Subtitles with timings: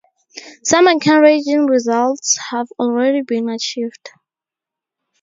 [0.63, 4.09] Some encouraging results have already been achieved.